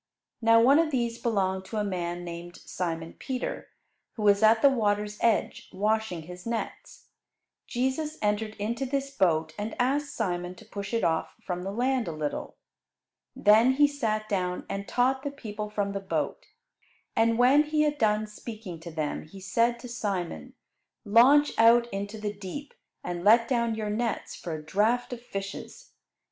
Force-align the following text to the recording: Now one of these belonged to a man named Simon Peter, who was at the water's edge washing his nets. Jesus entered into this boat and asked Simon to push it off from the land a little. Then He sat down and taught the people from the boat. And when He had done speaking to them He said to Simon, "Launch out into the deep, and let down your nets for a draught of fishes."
Now 0.41 0.59
one 0.59 0.79
of 0.79 0.89
these 0.89 1.19
belonged 1.19 1.65
to 1.65 1.77
a 1.77 1.83
man 1.83 2.23
named 2.23 2.57
Simon 2.65 3.13
Peter, 3.19 3.67
who 4.13 4.23
was 4.23 4.41
at 4.41 4.63
the 4.63 4.69
water's 4.71 5.19
edge 5.21 5.69
washing 5.71 6.23
his 6.23 6.43
nets. 6.43 7.09
Jesus 7.67 8.17
entered 8.19 8.55
into 8.55 8.83
this 8.87 9.11
boat 9.11 9.53
and 9.59 9.75
asked 9.77 10.11
Simon 10.15 10.55
to 10.55 10.65
push 10.65 10.91
it 10.91 11.03
off 11.03 11.35
from 11.45 11.61
the 11.61 11.71
land 11.71 12.07
a 12.07 12.11
little. 12.13 12.55
Then 13.35 13.73
He 13.73 13.85
sat 13.87 14.27
down 14.27 14.65
and 14.67 14.87
taught 14.87 15.21
the 15.21 15.29
people 15.29 15.69
from 15.69 15.91
the 15.91 15.99
boat. 15.99 16.47
And 17.15 17.37
when 17.37 17.65
He 17.65 17.83
had 17.83 17.99
done 17.99 18.25
speaking 18.25 18.79
to 18.79 18.89
them 18.89 19.27
He 19.27 19.39
said 19.39 19.77
to 19.81 19.87
Simon, 19.87 20.55
"Launch 21.05 21.53
out 21.59 21.85
into 21.93 22.17
the 22.17 22.33
deep, 22.33 22.73
and 23.03 23.23
let 23.23 23.47
down 23.47 23.75
your 23.75 23.91
nets 23.91 24.35
for 24.35 24.55
a 24.55 24.63
draught 24.65 25.13
of 25.13 25.21
fishes." 25.21 25.91